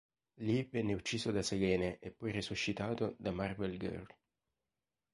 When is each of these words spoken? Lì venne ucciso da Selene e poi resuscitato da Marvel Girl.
Lì 0.39 0.63
venne 0.63 0.95
ucciso 0.95 1.31
da 1.31 1.43
Selene 1.43 1.99
e 1.99 2.09
poi 2.09 2.31
resuscitato 2.31 3.13
da 3.19 3.31
Marvel 3.31 3.77
Girl. 3.77 4.07